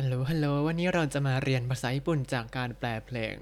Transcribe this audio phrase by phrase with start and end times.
[0.00, 3.34] ฮัลโหล ฮัลโหล วันนี้เราจะมาเรียนภาษาญี่ปุ่นจากการแปลเพลง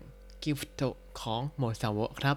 [0.42, 0.80] Gift
[1.20, 2.36] ของโมซาโวะครับ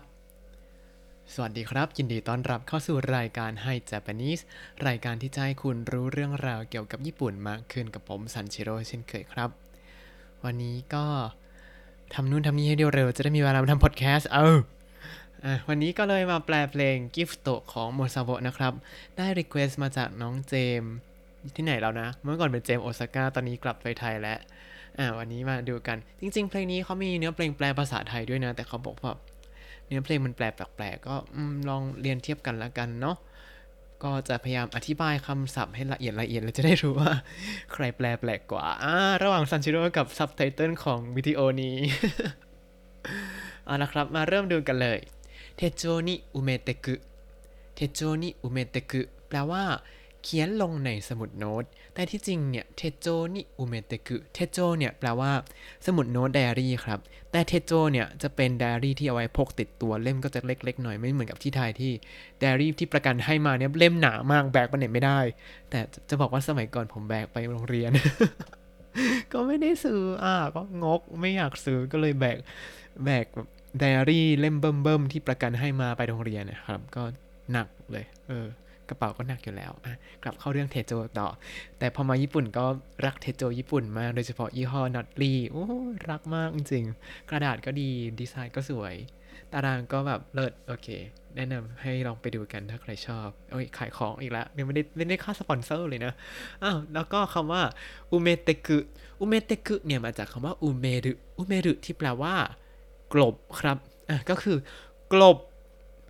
[1.33, 4.41] สวัสดีครับ ยินดีต้อนรับเข้าสู่รายการให้ Japanese
[4.87, 9.49] รายการที่จะให้คุณรู้เรื่องราวเกี่ยวกับญี่ปุ่นมากขึ้นกับผมซันชิโร่เช่นเคยครับ
[10.45, 11.05] วันนี้ก็
[12.13, 14.45] ทำนู่นทำนี่ให้เร็วๆ จะได้มีเวลามาทำพอดแคสต์เอา
[15.45, 18.73] อะวันนี้ก็เลยมาแปลเพลง Gift ของโมซาโวะนะครับ
[19.17, 20.93] ได้ request มาจากน้องเจมส์
[21.55, 24.39] ที่ไหนแล้วนะ เมื่อก่อนเป็นเจมโอซาก้าตอนนี้กลับไปไทยแล้ว
[24.99, 29.13] อ่าวันนี้มาดูกันจริง ๆ เพลงนี้เขามีเนื้อเพลงแปลภาษาไทยด้วยนะ แต่เขาบอกว่า
[29.87, 31.15] เนื้อเพลงมันแปลแปลกๆก็
[31.69, 33.17] ลองเรียนเทียบกันละกันเนาะ
[34.03, 37.11] ก็จะพยายามอธิบายคำศัพท์ให้ละเอียดละเอียดเลยจะได้รู้ว่า
[37.73, 38.93] ใครแปลแปลกกว่าอ่า
[39.23, 41.75] ระหว่างซันชิโร่กับซับไตเติลของวิดีโอนี้
[43.65, 44.99] เอาละครับมาเริ่มดูกันเลย
[45.57, 46.95] 手帳に埋めてく
[47.75, 49.63] เทโจนิอุเมเตกุแปลว่า
[50.23, 55.31] เขียนลงในสมุดโน้ต แต่ที่จริงเนี่ยเทโจนิอุเมเตกุเทโจเนี่ยแปลว่า
[55.85, 56.99] สมุดโน้ตไดอารี่ครับ
[57.31, 61.91] แต่เทโจเนี่ยจะเป็นไดอารี่ที่เอาไว้พกติดตัวเล่มก็จะเล็กๆหน่อยไม่เหมือนกับที่ไทยที่
[62.39, 65.19] ไดอารี่ที่ประกันให้มาเนี่ยเล่มหนามากแบกไปไหนไม่ได้
[65.69, 67.91] แต่จะบอกว่าสมัยก่อนผมแบกไปโรงเรียน
[69.33, 72.37] ก็ไม่ได้ซื้ออะก็งกไม่อยากซื้อก็เลยแบก
[73.05, 73.47] แบกแบบ
[73.79, 77.03] ไดอารี่เล่มเบิ่มๆที่ประกันให้มาไปโรงเรียนนะครับ ก็
[77.51, 78.47] หนักเลย เออ
[78.89, 79.71] กระเป๋าก็หนักอยู่แล้ว
[80.23, 81.27] กลับเข้าเรื่องเทโจต่อ
[81.79, 82.65] แต่พอมาญี่ปุ่นก็
[83.05, 85.65] รักเทโจญี่ปุ่นมาก โดยเฉพาะยี่ห้อนัตลีโอ้
[86.09, 88.95] รักมากจริงๆ กระดาษก็ดีดีไซน์ก็สวย
[89.53, 90.87] ตารางก็แบบเลิศโอเค
[91.35, 96.13] แนะนำให้ลองไปดูกันถ้าใครชอบโอ้ยขายของอีกแล้วไม่ได้ไม่ได้ค่าสปอนเซอร์เลยนะ
[96.63, 97.61] อ้าวแล้วก็คำว่า
[98.11, 98.77] อุเมเตกุ
[99.19, 102.35] อุเมเตกุเนี่ยมาจากคำว่าอุเมรุอุเมรุที่แปลว่า
[103.13, 103.77] กลบครับ
[104.09, 104.57] อะก็คือ
[105.13, 105.37] กลบ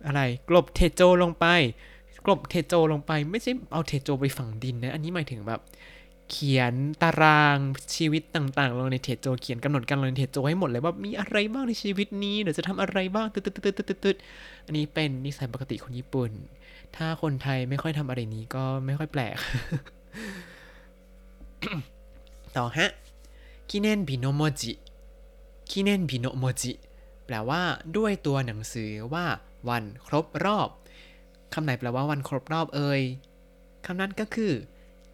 [0.06, 1.46] อะไร กลบเทโจลงไป
[2.24, 5.60] กลบเทโจลงไปไม่ใช่เอาเทโจไปฝังดินนะ อันนี้หมายถึงแบบ
[6.30, 7.58] เขียนตาราง
[7.94, 14.16] ชีวิตต่างๆ ลงในเทโจเขียนกำหนดการลงในเทโจให้หมดเลยว่ามีอะไรบ้างในชีวิตนี้เดี๋ยวจะทำอะไรบ้างตึ๊ดตึ๊ดตึ๊ดตึ๊ดตึ๊ดตึ๊ด
[14.66, 16.30] อันนี้เป็นนิสัยปกติคนญี่ปุ่น
[16.96, 19.36] ถ้าคนไทยไม่ค่อยทำอะไรนี้ก็ไม่ค่อยแปลก
[22.56, 22.90] ต่อฮะ
[23.68, 26.72] 記念日の文字 記念日の文字
[27.26, 27.62] แปลว่า
[27.96, 29.26] ด้วยตัวหนังสือว่า
[29.68, 30.68] วันครบรอบ
[31.54, 33.02] คำไหนแปลว่าวันครบรอบเอ่ย
[33.86, 34.52] คำนั้นก็คือ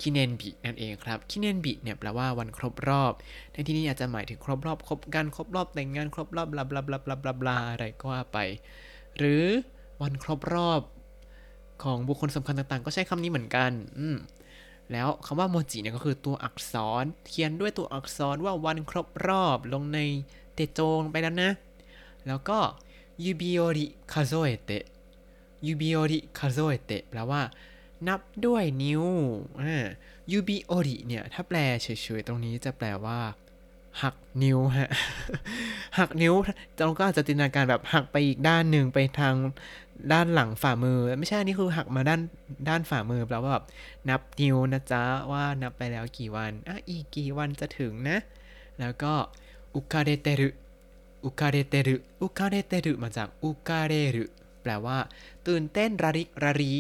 [0.01, 3.13] คิเนนบินั่นเองครับคิเนนบิเนี่ยแปลว่าวันครบรอบ
[3.53, 8.39] ในที่นี้อาจจะหมายถึงครบรอบคบกันครบรอบแต่งงานครบรอบ blah blah blah blah blah blah อะไรก็ว่าไป
[9.17, 9.45] หรือ
[10.03, 10.81] วันครบรอบ
[11.83, 14.17] ของบุคคลสำคัญต่างๆ ก็ใช้คำนี้เหมือนกันอืม
[14.93, 19.99] แล้วคำว่าโมจิเนี่ยก็คือตัวอักษร เขียนด้วยตัวอักษรว่าวันครบรอบลงใน
[20.55, 21.51] 手帳 ไปแล้วนะ
[22.27, 22.59] แล้วก็
[23.25, 27.43] 指折り数えて 指折り数えて แปลว่า
[28.09, 29.03] นับด้วยนิ้ว
[29.61, 29.87] อ่า
[30.31, 33.19] 指折り เนี่ย ถ้าแปลเฉยๆ ตรงนี้จะแปลว่า
[34.03, 34.91] หักนิ้วฮะ
[35.99, 36.35] หักนิ้ว
[36.77, 39.35] เราก็อาจจะจินตนาการแบบหักไปอีกด้านหนึ่งไปทาง
[40.13, 42.21] ด้านหลังฝ่ามือ ไม่ใช่อันนี่คือหักมาด้าน
[42.69, 43.65] ด้านฝ่ามือแปลว่าแบบ
[44.09, 45.03] นับนิ้วนะจ๊ะ
[45.33, 48.19] ว่านับไปแล้วกี่วันอะอีกกี่วันจะถึงนะ
[48.81, 49.13] แล้วก็
[49.75, 50.49] อุคาเรเตรุ
[51.25, 54.25] อุคาเรเตรุอุคาเรเตรุมาจากอุคาเรรุ
[54.67, 54.99] แปลว่า
[55.49, 56.75] ตื่นเต้นระริกระรี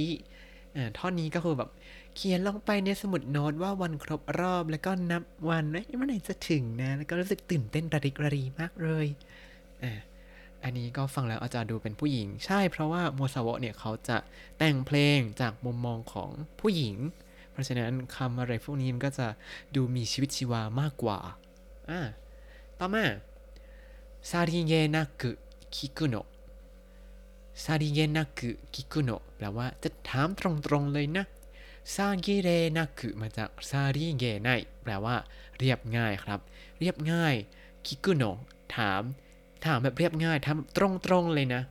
[0.76, 1.70] อ่าท่อนนี้ก็คือแบบ
[2.14, 9.06] เขียนลงไปในสมุดโน้ตว่าวันครบรอบแล้วก็นับวันว่าเมื่อไหร่จะถึงนะ แล้วก็รู้สึกตื่นเต้นระริกระรีมากเลย
[9.82, 9.92] อ่า
[10.62, 14.16] อันนี้ก็ฟังแล้วอาจารย์ดูเป็นผู้หญิง ใช่เพราะว่าโมซาวะเนี่ยเขาจะ
[14.58, 16.30] แต่งเพลงจากมุมมองของ
[16.60, 16.96] ผู้หญิง
[17.50, 19.26] เพราะฉะนั้นคำอะไรพวกนี้มันก็จะ
[19.74, 21.18] ดูมีชีวิตชีวามากกว่า
[21.90, 22.00] อ่า
[22.78, 23.04] ต่อมา
[24.30, 25.30] ซาริเกนักุ
[25.74, 26.26] คิคุโนะ
[27.62, 30.40] ซาริเกนักุคิคุโนะแปลว่าจะถามต
[30.72, 31.24] รงๆเลยนะ
[31.94, 34.48] ซากิเรนักุมาจากซาริเกไน
[34.82, 35.16] แปลว่า
[35.58, 36.40] เรียบง่ายครับ
[36.78, 37.34] เรียบง่าย
[37.86, 38.36] 聞くの
[38.76, 39.02] ถาม
[39.64, 40.78] ถามแบบเรียบง่ายถามต
[41.10, 41.62] รงๆเลยนะ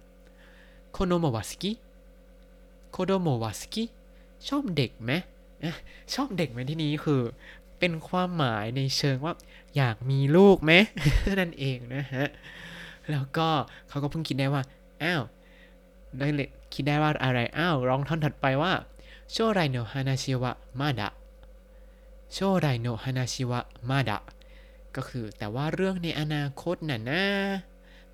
[0.92, 3.84] 子供は好き 子供は好き
[4.48, 5.12] ชอบเด็กไหม
[6.14, 7.22] ชอบเด็กไหมที่นี้คือ
[7.80, 9.34] เป็นความหมายในเชิงว่า
[9.76, 10.72] อยากมีลูกไหม
[11.40, 12.28] นั่นเองนะฮะ
[13.12, 13.48] แล้วก็
[13.90, 14.62] เขาก็เพิ่งคิดได้ว่า
[15.04, 15.24] อ้าว
[16.20, 18.74] ได้เลยคิดได้ว่าอะไร อ้าว ร้องท่อนถัดไปว่า
[19.32, 21.10] โชไรโนฮานาชิวะมาดะ
[22.34, 23.60] โชไรโนฮานาชิวะ
[23.90, 24.18] มาดะ
[24.96, 27.24] ก็คือแต่ว่าเรื่องในอนาคตน่ะนะ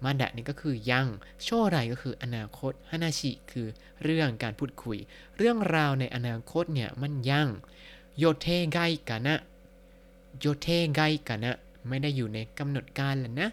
[0.04, 1.08] มาดะนี่ก็คือยัง
[1.44, 3.68] โชไรก็คืออนาคตฮานาชิคือ
[4.04, 4.98] เรื่องการพูดคุย
[5.38, 7.48] เรื่องราวในอนาคตเนี่ยมันยัง
[8.18, 9.36] โยเทไกกันะ
[10.40, 11.58] โยเทไกกันะ
[11.88, 13.50] ไม่ได้อยู่ในกำหนดการแล้วนะ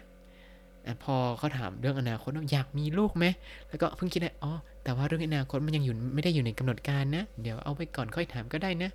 [1.03, 3.25] พอเขาถามเรื่องอนาคตอยากมีลูกไหม
[3.69, 4.53] แล้วก็เพิ่งคิดได้อ๋อ
[4.83, 8.89] แต่ว่าเรื่องอนาคตมันยังอยู่ไม่ได้อยู่ในกำหนดการนะ เดี๋ยวเอาไปก่อนค่อยถามก็ได้นะ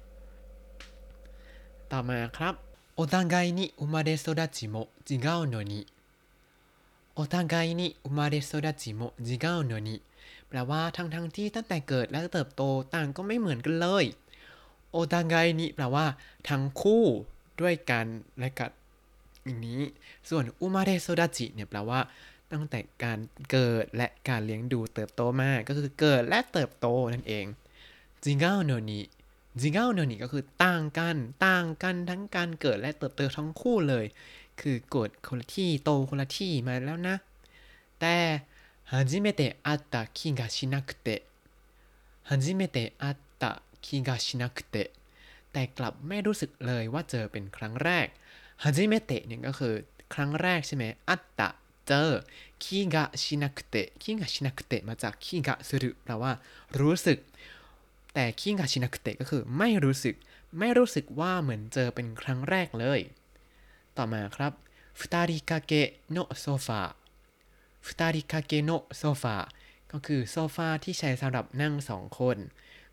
[1.93, 2.55] ต่อมาครับ
[2.97, 5.73] お互いに生まれ育ちも違うのに
[7.17, 10.01] お互いに生まれ育ちも違うのに
[10.49, 12.63] แปลว่าทั้งทั้งที่ตั้งแต่เกิดและเติบโต
[12.95, 14.05] ต่างก็ไม่เหมือนกันเลย
[14.91, 16.07] โอตังไแปลว่า
[16.49, 17.05] ทั้งคู่
[17.61, 18.07] ด้วยกัน
[18.39, 18.71] และกัน
[19.46, 19.82] อย่างนี้
[20.30, 22.00] ส่วนอุมาเรโซดาจิเนี่ยแปลว่า
[22.52, 23.20] ตั้งแต่การ
[23.52, 27.46] เกิดและการเลี้ยงดูเติบโตมาก็คือเกิดและเติบโตนั่นเอง
[28.24, 29.02] จิงเกาโนนิ
[29.62, 31.16] จิงเกาโนนิก็คือต่างกัน
[31.46, 34.06] ต่างกันทั้งการเกิดและเติบโตทั้งคู่เลย
[34.62, 37.16] คือเกิดคนละที่โตคนละที่มาแล้วนะ
[38.00, 38.16] แต่
[38.92, 41.08] 初めて会った気がしなくて
[42.24, 44.90] 初めて会った気がしなくて
[45.52, 48.08] แต่กลับไม่รู้สึกเลยว่าเจอเป็นครั้งแรก
[48.63, 49.75] 初めて เนี่ยก็คือ
[50.15, 51.49] ครั้งแรกใช่ไหม会った
[51.87, 52.11] เจอ
[52.63, 56.33] 気がしなくて 気がしなくて มาจาก 気がする แปลว่า
[56.81, 57.19] รู้สึก
[58.15, 60.15] แต่気がしなくて ก็คือไม่รู้สึก
[60.59, 63.01] ไม่รู้สึกว่าเหมือนเจอเป็นครั้งแรกเลย
[63.97, 64.53] ต่อมาครับ
[64.99, 69.37] 二人掛けのソファ 二人掛けのソファ
[69.93, 72.37] ก็คือโซฟาที่ใช้สำหรับนั่งสองคน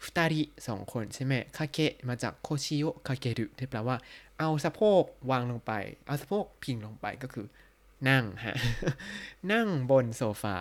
[0.04, 3.98] ฟุตาริสองคนใช่ไหม掛け มาจาก 腰を掛ける ที่แปลว่า
[4.42, 5.72] เอาสะโพกวางลงไป
[6.06, 7.48] เอาสะโพกพิงลงไปก็คือ
[8.10, 8.56] นั่งฮะ
[9.52, 10.56] นั่งบนโซฟา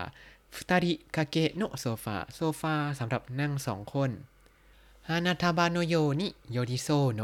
[0.55, 4.11] 二人掛けのソファ โซฟาสำหรับนั่งสองคน
[5.09, 7.21] ฮานาทาบานโยนิโยริโซโน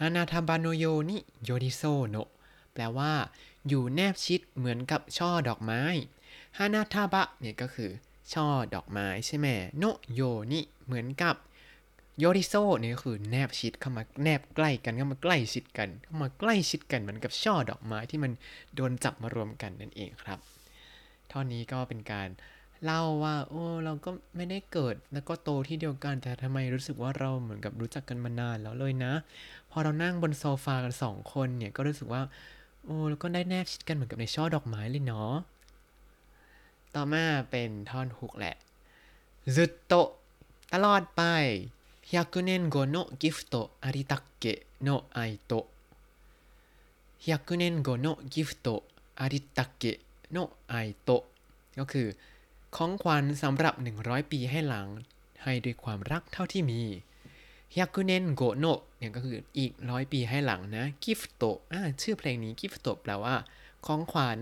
[0.00, 2.16] ฮานาทาบานโยนิโยริโซโน
[2.72, 3.12] แปลว่า
[3.68, 5.82] อยู่แนบชิดเหมือนกับช่อดอกไม้
[6.58, 7.90] ฮานาทาบะเนี่ยก็คือ
[8.32, 9.46] ช่อดอกไม้ใช่ไหม
[9.78, 10.20] โนโย
[10.52, 11.36] นิเหมือนกับ
[12.18, 18.32] โยริโซเนี่ยก็คือแนบชิดเข้ามาแนบใกล้กันเข้ามาใกล้ชิดกัน เข้ามาใกล้ชิดกันเหมือนกับช่อดอกไม้ที่มัน
[18.74, 20.38] โดนจับมารวมกันนั่นเองครับ
[21.30, 22.28] ท่อนนี้ก็เป็นการ
[22.84, 29.12] เล่าว่า โอ้เราก็ไม่ได้เกิดแล้วก็โตที่เดียวกัน แต่ทำไมรู้สึกว่าเราเหมือนกับรู้จักกันมานานแล้วเลยนะ
[29.70, 32.22] พอเรานั่งบนโซฟากันสองคนเนี่ยก็รู้สึกว่า
[32.84, 35.34] โอ้แล้วก็ได้แนบชิดกันเหมือนกับในช่อดอกไม้เลยเนาะ
[36.94, 38.56] ต่อมาเป็นท่อนฮุกแหละ
[39.56, 39.94] จุดโต
[40.72, 41.22] ตลอดไป
[42.09, 45.67] 100年後のギフトありたっけの愛と
[47.21, 48.83] 100年後のギフト
[49.15, 49.99] ありたっけ
[50.31, 51.25] の愛と
[51.79, 52.07] ก็คือ
[52.75, 53.73] ของขวัญสำหรับ
[54.03, 54.87] 100 ปีให้หลัง
[55.43, 56.81] ให้ด้วยความรักเท่าที่มี
[57.73, 63.35] ฮิคุเนนโกโนะเนี่ยก็คืออีกร้อยปีให้หลังนะกิฟโตอ่าชื่อเพลงนี้กิฟโตแปลว่า
[63.85, 64.37] ของขวัญ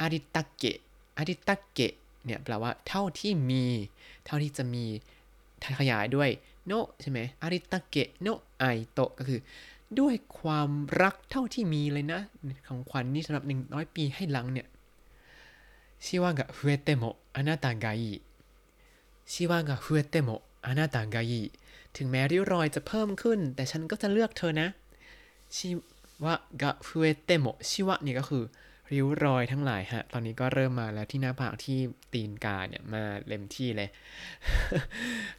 [0.00, 0.78] อาริตะเกะ
[1.18, 1.92] อาริตะเกะ
[2.24, 3.64] เนี่ยแปลว่าเท่าที่มี
[4.24, 4.84] เท่าที่จะมี
[5.80, 6.30] ขยายด้วย
[6.67, 6.71] โน
[7.01, 8.27] ใช่ไหมอาริตะเกะโน
[8.59, 8.63] ไอ
[8.93, 9.39] โตะก็คือ
[9.99, 10.69] ด้วยความ
[11.01, 12.21] รักเท่าที่มีเลยนะ
[12.67, 14.67] ของขวัญนี่สำหรับหนึ่งร้อยปีให้หลังเนี่ย
[16.05, 17.03] ชิวะกะฟุเอเตโม
[17.35, 18.13] อานาตากาอิ
[19.31, 20.29] ชิวะกะฟุเอเตโม
[20.65, 21.41] อานาตากาอิ
[21.97, 24.67] ถึงแม้ริ้วรอยจะเพิ่มขึ้น แต่ฉันก็จะเลือกเธอนะ
[25.55, 25.69] ชิ
[26.23, 28.43] วะกะฟุเอเตโมชิวะเนี่ยก็คือ
[28.91, 31.77] ริ้วรอยทั้งหลายฮะ ตอนนี้ก็เริ่มมาแล้วที่หน้าผากที่
[32.13, 33.89] ตีนกาเนี่ยมาเต็มที่เลย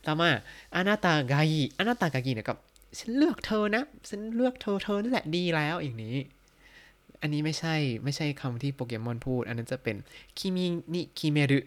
[0.07, 0.31] ต่อมา
[0.75, 2.59] อานาตากายิอานาตากายิเนี่ยกับ
[2.99, 6.17] ฉันเลือกเธอนะ ฉันเลือกเธอเธอนั่นแหละดีแล้วอย่างนี้
[7.21, 7.75] อันนี้ไม่ใช่
[8.05, 9.97] ไม่ใช่คำที่โปเกมอนพูด อันนั้นจะเป็น
[10.39, 11.61] 君に決める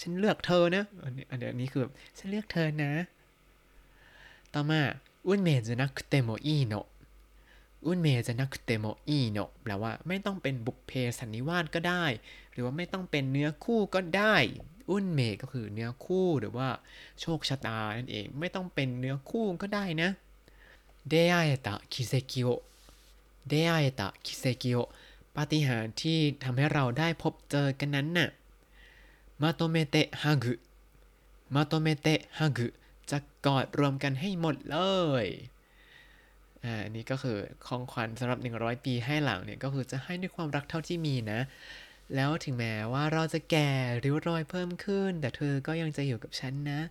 [0.00, 2.92] ฉันเลือกเธอนะ อันนี้อันนี้คือแบบฉันเลือกเธอนะ
[4.54, 4.80] ต่อมา
[5.26, 6.74] 運命じゃなくてもいいの
[7.86, 12.04] 運命じゃなくてもいいの แปลว่าไม่ต้องเป็นบุพเพสันนิวาสก็ได้
[12.52, 14.34] หรือว่าไม่ต้องเป็นเนื้อคู่ก็ได้
[14.90, 16.68] 運命 ก็คือเนื้อคู่หรือว่า
[17.20, 20.10] โชคชะตานั่นเองไม่ต้องเป็นเนื้อคู่ก็ได้นะ
[21.08, 22.48] 出会えた奇跡を
[23.48, 24.76] 出会えた奇跡を
[25.36, 28.30] ปาฏิหาริย์ที่ทำให้เราได้พบเจอกันนั้นน่ะ
[29.42, 32.66] まとめてハグ まとめてハグ
[33.10, 34.78] จะกอดรวมกันให้หมดเล
[35.24, 35.26] ย
[36.65, 37.37] อ่าอันนี้ก็คือ
[37.67, 41.39] ของขวัญสำหรับ 100 ปีให้หลังเนี่ยก็คือจะให้ด้วยความรักเท่าที่มีนะ
[42.15, 43.69] แล้วถึงแม้ว่าเราจะแก่
[44.03, 46.81] ริ้วรอยเพิ่มขึ้น แต่เธอก็ยังจะอยู่กับฉันนะ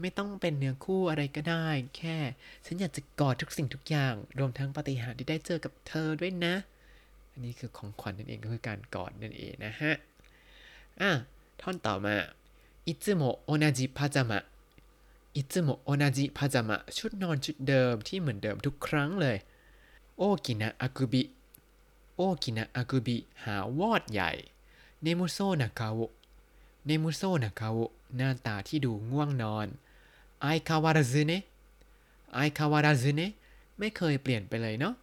[0.00, 2.16] ไม่ต้องเป็นเนื้อคู่อะไรก็ได้ แค่
[2.66, 6.54] ฉันอยากจะกอดทุกสิ่งทุกอย่าง รวมทั้งปาฏิหาริย์ที่ได้เจอกับเธอด้วยนะ
[7.32, 9.92] อันนี้คือของขวัญนั่นเองก็คือการกอดนั่นเองนะฮะ
[11.00, 11.10] อ่ะ
[11.62, 12.16] ท่อนต่อมา
[12.86, 14.32] อิつも同じパジャマ
[15.39, 19.37] いつもโมโอนาจิพาจาะชุดนอนชุดเดิมที่เหมือนเดิมทุกครั้งเลย
[20.17, 21.23] โอกินะอากุบิ
[22.15, 24.31] โอกินะอากุบิหาวอดใหญ่
[25.01, 25.99] เนมุโซนากาโอ
[26.85, 27.77] เนมุโซนากาโอ
[28.17, 29.67] หน้าตาที่ดูง่วงนอน
[30.41, 31.43] ไอคาวาระซึเนะ
[32.33, 33.31] ไอคาวาระซึเนะ
[33.79, 34.93] ไม่เคยเปลี่ยนไปเลยเนาะ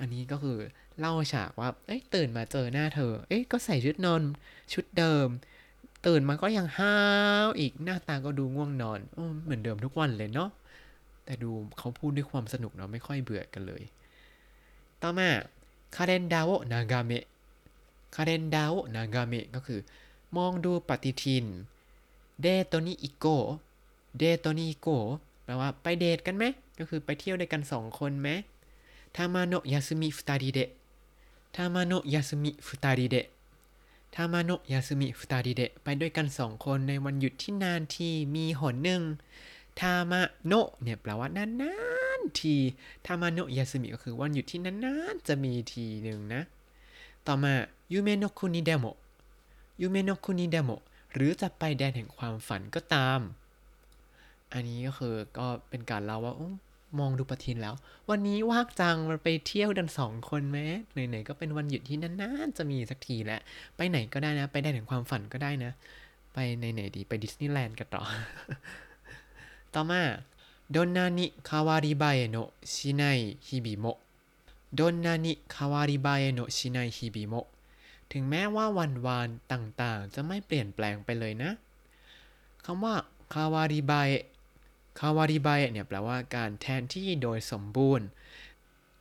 [0.00, 0.58] อันนี้ก็คือ
[0.98, 4.22] เล่าฉากว่า เอ้ยตื่นมาเจอหน้าเธอ เอ้ยก็ใส่ชุดนอน
[4.72, 5.28] ชุดเดิม
[6.06, 6.96] ตื่นมาก็ยังห้า
[7.44, 10.50] วอีกหน้าตาก็ดูง่วงนอนอเหมือนเดิมทุกวันเลยเนาะ
[11.24, 13.82] แต่ดูเขาพูดด้วยความสนุกเนาะไม่ค่อยเบื่อกันเลย
[15.02, 15.28] ต่อมา
[15.96, 17.24] คาเรนดาโอนากาเมะ
[18.14, 19.80] カレンダーを眺め ก็คือ
[20.36, 21.44] มองดูปฏิทิน
[22.42, 23.26] デートに行こ
[24.18, 24.88] う デートに行こう
[25.44, 26.44] แปลว่าไปเดทกันไหม
[26.78, 28.28] ก็คือไปเที่ยวด้วยกันสองคนไหม
[29.16, 39.02] たまの休み二人で たまの休み二人で たまの休み二人で ไปด้วยกันสองคนในวันหยุดที่นานทีมีหนหนึ่ง
[39.80, 41.74] たまの เนี่ยแปลว่านา
[42.18, 42.54] นๆที
[43.06, 46.42] たまの休み ก็คือวันหยุดที่นานๆจะมีทีหนึ่งนะ
[47.26, 47.52] ต่อมา
[47.92, 48.86] 夢の国でも
[49.80, 50.70] 夢の国でも
[51.12, 53.20] หรือจะไปแดนแห่งความฝันก็ตาม
[54.52, 56.42] อันนี้ก็คือก็เป็นการเล่าว่าอ
[56.98, 57.74] มองดูปฏิทินแล้ว
[58.10, 60.58] วันนี้ว่างจังมันไปเที่ยวกันสองคนไหม
[61.08, 63.40] ไหนๆก็เป็นวันหยุดที่นานๆจะมีสักทีแหละ
[63.76, 65.72] ไปไหนก็ได้นะ ไปได้ถึงความฝันก็ได้นะ
[66.34, 68.02] ไปไหนๆดีไปดิสนีย์แลนด์กันต่อ
[69.74, 70.02] ต่อมา
[70.74, 72.36] どんなに代わり映えの
[72.72, 73.02] しな
[73.46, 73.86] い日々も
[74.78, 77.34] どんなに代わり映えのしない日々も
[78.12, 81.50] ถึงแม้ว่าวันวานต่างๆ จะไม่เปลี่ยนแปลงไปเลยนะ
[82.64, 82.94] คำว่า
[83.32, 88.06] 代わり映え 代わり映え เนี่ยแปลว่าการแทนที่โดยสมบูรณ์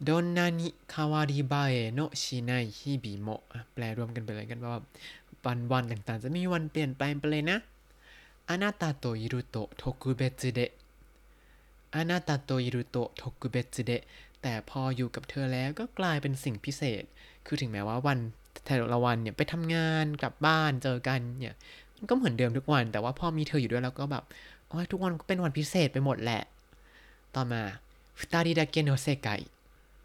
[0.07, 3.27] どんなに代わり映えのしない日々も
[3.73, 4.75] แปลรวมกันไปเลยกันว่า
[5.45, 7.57] วันวันต่างๆ จะไม่มีวันเปลี่ยนแปลงไปเลยนะ
[8.50, 10.72] あなたといると特別で
[11.95, 14.01] あなたといると特別で
[14.41, 17.03] แต่พออยู่กับเธอแล้วก็กลายเป็นสิ่งพิเศษ
[17.45, 18.19] คือถึงแม้ว่าวัน
[18.65, 21.55] แต่ละวันเนี่ยไปทำงานกลับบ้านเจอกันเนี่ย
[21.97, 24.23] มันก็เหมือนเดิมทุกวัน แต่ว่าพอมีเธออยู่ด้วยแล้วก็แบบ
[24.74, 26.42] โอ้ยทุกวันก็เป็นวันพิเศษไปหมดแหละ
[27.36, 27.63] ต่อมา
[28.19, 29.27] 二人だけの世界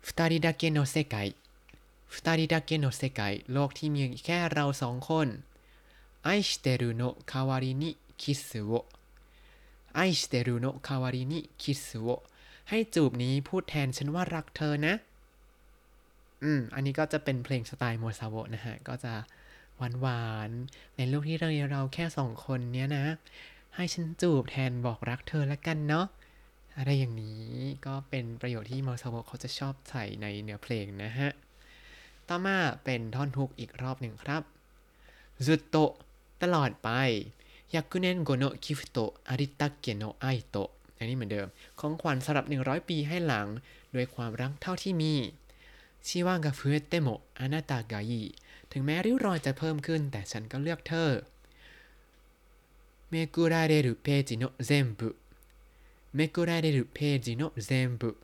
[0.07, 1.17] 二人だけの世界
[2.12, 3.21] 二人だけの世界
[3.53, 5.29] โลกที่มีแค่เราสองคน
[6.25, 12.09] 愛してるの代わりにキスを愛してるの代わりにキスを
[12.69, 14.95] ให้จูบนี้พูดแทนฉันว่ารักเธอนะ
[16.43, 19.13] อืม อันนี้ก็จะเป็นเพลงสไตล์โมซาโวนะฮะ ก็จะ
[19.77, 20.51] หวานหวาน
[20.97, 23.05] ในโลกที่เราเราแค่สองคนเนี้ยนะ
[23.80, 26.06] ให้ฉันจูบแทนบอกรักเธอละกันเนาะ
[26.76, 27.49] อะไรอย่างนี้
[27.87, 31.30] ก็เป็นประโยคที่โมซาโวเขาจะชอบใส่ในเนื้อเพลงนะฮะ
[32.28, 34.42] ต่อมาเป็นท่อนฮุกอีกรอบหนึ่งครับ
[35.47, 35.76] ずっと
[36.42, 36.88] ตลอดไป
[37.75, 40.57] 百年後のギフトありったけの愛と
[40.97, 41.49] อันนี้เหมือนเดิม
[41.80, 43.47] ของขวัญสำหรับ 100 ปีให้หลัง
[43.94, 45.14] ด้วยความรักเท่าที่มี
[46.07, 48.23] シワが増えてもあなたがいい
[48.73, 51.11] ถึงแม้ริ้วรอยจะเพิ่มขึ้น แต่ฉันก็เลือกเธอ
[53.12, 55.15] めくられるページの全部
[56.18, 58.18] めくられるページの全部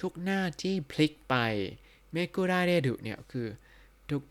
[0.00, 1.34] ทุกหน้าที่พลิกไป
[2.12, 3.46] เมกุระเรรุเนี่ยคือ
[4.10, 4.22] ทุก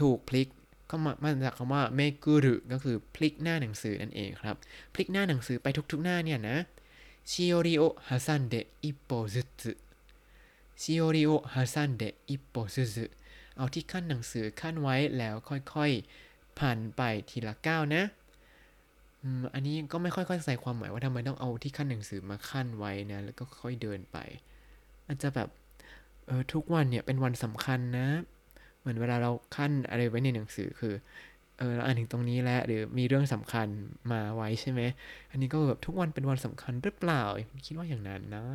[0.00, 0.48] ถูกพลิก
[0.90, 4.56] ก็มามาจากคำว่าเมกุรุก็คือพลิกหน้าหนังสือนั่นเองครับ
[4.94, 6.56] พลิกหน้าหนังสือไปทุกๆหน้าเนี่ยนะ
[7.30, 9.72] ชิโอริโอฮาซันเดอิปโปซึซึ
[10.80, 13.04] ชิโอริโอฮาซันเดอิปโปซึซึ
[13.56, 18.02] เอาที่ขั้นหนังสือขั้นไว้แล้วค่อยๆผ่านไปทีละก้าวนะ
[19.53, 24.17] อันนี้ก็ไม่ค่อยเข้าใจความหมายว่าทำไมต้องเอาที่คั่นหนังสือมาคั่นไว้นะ แล้วก็ค่อยเดินไป
[25.07, 25.49] อาจจะแบบ
[26.27, 28.07] เออทุกวันเนี่ยเป็นวันสำคัญนะ
[28.79, 30.93] เหมือนเวลาเราคั่นอะไรไว้ในหนังสือคือ
[31.57, 33.67] เออเราอ่านถึงตรงนี้แล้วหรือมีเรื่องสำคัญ
[34.11, 34.81] มาไว้ใช่ไหม
[35.31, 37.23] อันนี้ก็แบบทุกวันเป็นวันสำคัญหรือเปล่า
[37.67, 38.45] คิดว่าอย่างนั้นนะ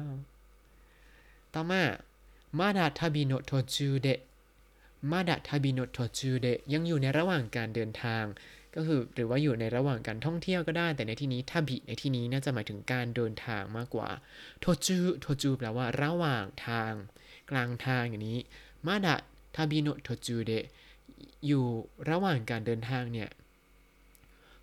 [1.54, 1.82] ต่อมา
[2.58, 4.08] まだ旅の途中で
[5.10, 8.24] まだ旅の途中でยังอยู่ในระหว่างการเดินทาง
[8.74, 14.08] ก็คือหรือว่าอยู่ในระหว่างการท่องเที่ยวก็ได้ แต่ในที่นี้ทาบิในที่นี้น่าจะหมายถึงการเดินทางมากกว่า
[14.60, 16.92] โทจูโทจูแปลว่าระหว่างทาง
[17.50, 18.38] กลางทางอย่างนี้
[18.86, 20.52] まだ旅の途中で
[21.46, 21.64] อยู่
[22.10, 23.28] ระหว่างการเดินทางเนี่ย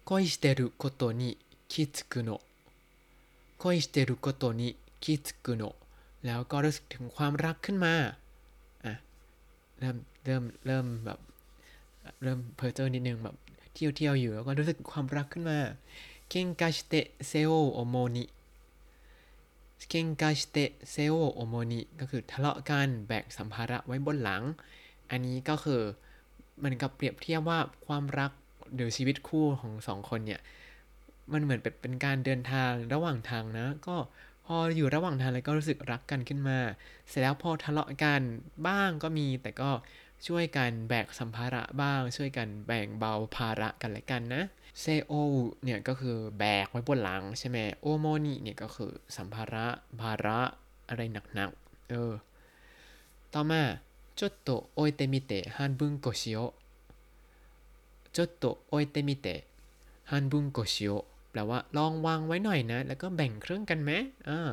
[0.10, 2.30] 恋してることに気づくの
[3.62, 5.64] 恋してることに気づくの
[6.26, 7.94] แล้วก็รู้สึกถึงความรักขึ้นมา
[8.86, 8.94] อะ
[9.80, 11.20] เริ่มเริ่มเริ่มแบบ
[12.24, 13.36] เริ่มเพ้อเจ้อนิดนึงแบบ
[13.78, 15.60] เที่ยวเที่ยวอยู่แล้วก็รู้สึกความรักขึ้นมา
[16.30, 24.44] 喧嘩して背負う重荷喧嘩して背負う重荷ก็คือทะเลาะกันแบกสัมภาระไว้บนหลัง
[25.10, 25.82] อันนี้ก็คือ
[26.64, 28.32] มันกับเปรียบเทียบว่าความรัก
[28.76, 30.42] หรือชีวิตคู่ของสองคนเนี่ย
[31.34, 33.96] มันเหมือนเป็นเป็นการเดินทางระหว่างทางนะ ก็
[34.46, 36.60] พออยู่ระหว่างทางแล้วก็รู้สึกรักกันขึ้นมา
[37.10, 38.22] เสร็จแล้วพอทะเลาะกัน
[38.68, 39.70] บ้างก็มีแต่ก็
[40.27, 44.43] ช่วยกันแบกสัมภาระบ้าง ช่วยกันแบ่งเบาภาระกันและกันนะ
[44.81, 45.13] เซโอ
[45.65, 49.67] เนี่ยก็คือแบกไว้บนหลังใช่ไหมโอโมนิเนี่ยก็คือสัมภาระ
[50.01, 50.41] ภาระ
[50.89, 51.01] อะไร
[51.35, 52.13] หนักๆเออ
[53.35, 53.63] ต่อมา
[54.19, 56.63] ちょっと置いてみて半分こしよう
[58.15, 59.27] ちょっと置いてみて
[60.11, 63.91] 半分こしようแปลว่าลองวางไว้หน่อยนะ แล้วก็แบ่งครึ่งกันไหม
[64.29, 64.51] อ่า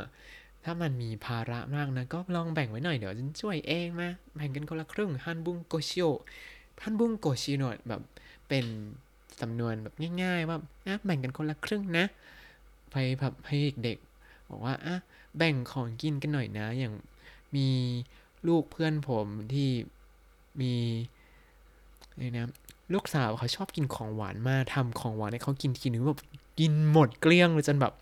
[0.64, 6.06] ถ้ามันมีภาระมากนะ ก็ลองแบ่งไว้หน่อยเดี๋ยวฉันช่วยเองมาแบ่งกันคนละครึ่งฮันบุงโกชิโอ
[6.82, 8.02] ฮันบุงโกชิโนะแบบ
[8.48, 8.64] เป็น
[9.40, 12.04] สำนวนแบบง่าย ๆ ว่านะแบ่งกันคนละครึ่งนะ
[12.90, 14.96] ไปแบบให้เด็กๆบอกว่าอะ
[15.36, 16.94] แบ่งของกินกันหน่อยนะ อย่าง
[17.56, 17.68] มี
[18.48, 19.68] ลูกเพื่อนผมที่
[20.60, 20.74] มี
[22.10, 22.46] อะไรนะ
[22.92, 26.20] ลูกสาวเขาชอบกินของหวานมากทำของหวานให้เขากินทีนึงแบบ
[26.58, 27.92] กินหมดเกลี้ยงเลยจนแบบ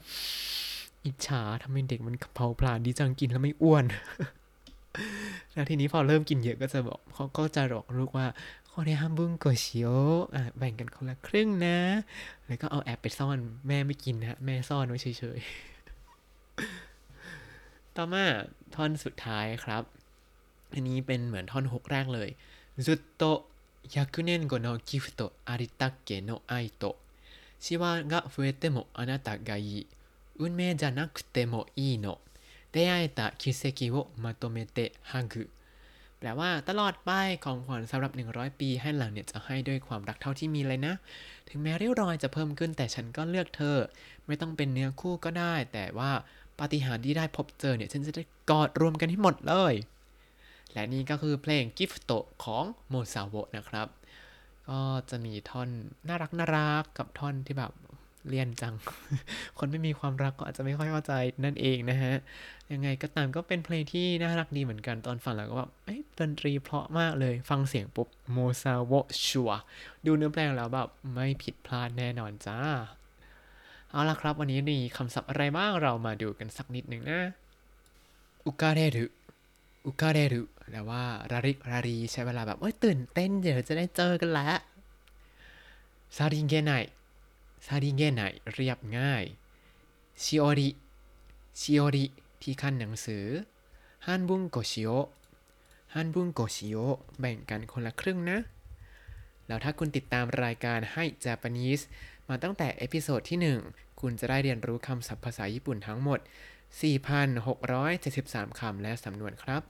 [1.05, 3.85] อิจฉาทำไมเด็กมันเผาผลาญดีจังกินแล้วไม่อ้วน
[5.53, 8.27] แล้วทีนี้พอเริ่มกินเยอะก็จะบอกเขาก็จะบอกลูกว่า
[8.69, 9.87] ขอได้ห้ามบุ้งโกชิโอ
[10.35, 11.77] อ่ะแบ่งกันคนละครึ่งนะ
[12.47, 18.25] แล้วก็เอาแอบไปซ่อนแม่ไม่กินนะแม่ซ่อนไว้เฉยๆ ต่อมา
[18.75, 19.83] ท่อนสุดท้ายครับ
[20.73, 22.29] อันนี้เป็นเหมือนท่อนฮุกแรกเลย
[22.85, 23.23] ずっと
[23.89, 26.83] 100年後のギフトありったっけの愛と
[27.63, 29.87] シワが増えてもあなたがいい
[30.39, 32.19] 運命じゃなくてもいいの
[32.73, 35.49] 出会えた奇跡をまとめてハグ
[36.19, 37.11] แปลว่าตลอดไป
[37.43, 40.93] ของขวัญสำหรับ 100 ปีให้หลังเนี่ยจะให้ด้วยความรักเท่าที่มีเลยนะ
[41.49, 43.77] ถึงแม้เรียวรอยจะเพิ่มขึ้นแต่ฉันก็เลือกเธอ
[44.27, 46.11] ไม่ต้องเป็นเนื้อคู่ก็ได้ แต่ว่า
[46.59, 49.73] ปาฏิหาริย์ที่ได้พบเจอเนี่ยฉันจะได้กอดรวมกันให้หมดเลย
[50.73, 52.11] และนี่ก็คือเพลง Gift โต
[52.43, 53.87] ของโมซาโวนะครับ
[54.69, 55.69] ก็จะมีท่อน
[56.07, 57.71] น่ารักน่ารักกับท่อนที่แบบ
[58.28, 58.74] เลี่ยนจัง
[59.58, 61.12] คนไม่มีความรักก็อาจจะไม่ค่อยเข้าใจ
[61.44, 62.14] นั่นเองนะฮะ
[62.72, 68.92] ยังไงก็ตามก็เป็นเพลงที่น่ารักดีเหมือนกันตอนฟังแล้วก็แบบเอ้ยดนตรีเพราะมากเลย ฟังเสียงปุ๊บโมซาโว
[69.26, 69.50] ชัว
[70.06, 72.58] ดูเนื้อเพลงแล้วแบบไม่ผิดพลาดแน่นอนจ้า
[73.90, 77.20] เอาละครับ วันนี้มีคำศัพท์อะไรบ้างเรามาดูกันสักนิดหนึ่งนะ
[78.46, 79.06] อุกาเรรุ
[79.86, 84.54] อุกาเรรุแปลว่าระริกระรีใช้เวลาแบบเอ้ยตื่นเต้นเดี๋ยวจะได้เจอกันแล้ว
[86.16, 86.72] さりげな
[87.66, 89.24] い さりげないเรียบง่าย
[90.22, 90.68] ชิโอริ
[91.60, 92.04] ชิโอริ
[92.42, 93.26] ที่ขั้นหนังสือ
[94.06, 96.76] 半分こしよ半分こしよ
[97.20, 98.38] แบ่งกันคนละครึ่งนะ
[99.46, 101.84] แล้วถ้าคุณติดตามรายการให้ Japanese
[102.28, 103.38] มาตั้งแต่ episode ที่
[103.70, 106.20] 1 คุณจะได้เรียนรู้คำศัพท์ภาษาญี่ปุ่นทั้งหมด
[107.78, 109.62] 4,673 คำและสำนวนครับ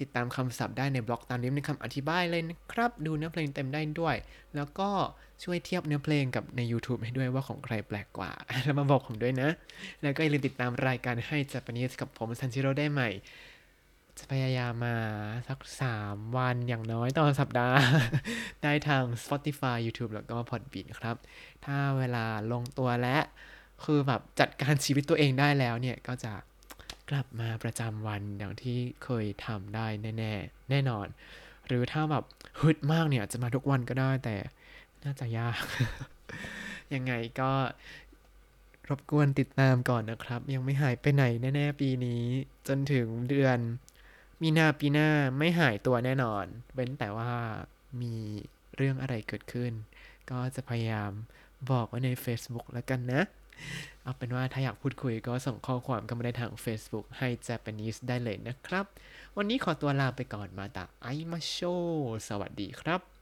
[0.00, 4.16] ติดตามคำศัพท์ได้ในบล็อกตามลิงก์ในคำอธิบายเลยนะครับ ดูเนื้อเพลงเต็มได้ด้วย
[4.56, 4.88] แล้วก็
[5.44, 8.30] ช่วยเทียบเนื้อเพลงกับใน YouTube ให้ด้วยว่าของใครแปลกกว่า
[8.64, 9.50] แล้วมาบอกผมด้วยนะ
[10.02, 13.10] แล้วก็อย่าลืมติดตามรายการให้ Japanese กับผมซันชิโร่ได้ใหม่
[14.18, 14.96] จะพยายามมา
[15.48, 15.58] สัก
[15.98, 17.78] 3 วันอย่างน้อยต่อสัปดาห์
[18.62, 21.16] ได้ทาง Spotify YouTube แล้วก็ Podbean ครับ
[21.64, 23.18] ถ้าเวลาลงตัวและ
[23.84, 26.32] คือแบบจัดการชีวิตตัวเองได้แล้วเนี่ยก็จะ
[27.10, 29.86] กลับมาประจำวันอย่างที่เคยทำได้
[30.18, 31.06] แน่ๆแน่นอน
[31.66, 32.24] หรือถ้าแบบ
[32.60, 34.36] ฮึดมากเนี่ยจะมาทุกวันก็ได้แต่
[35.04, 35.62] น่าจะยาก
[36.94, 37.50] ยังไงก็
[38.88, 42.22] รบกวนติดตามก่อนนะครับ ยังไม่หายไปไหนแน่ ๆ ปีนี้
[42.68, 43.58] จนถึงเดือน
[44.42, 46.44] มีนาปีหน้าไม่หายตัวแน่นอน
[46.74, 47.32] เว้นแต่ว่า
[48.02, 48.14] มี
[48.76, 49.72] เรื่องอะไรเกิดขึ้น
[50.30, 51.10] ก็จะพยายาม
[51.70, 53.22] บอกไว้ใน Facebook แล้วกันนะ
[54.02, 58.84] เอาเป็นว่าถ้าอยากพูดคุยก็ส่งข้อความเข้ามาได้ทาง Facebook ให้ Japanese ได้เลยนะครับ
[59.36, 61.58] วันนี้ขอตัวลาไปก่อนมาตาไอมาโช
[62.28, 63.17] สวัสดีครับ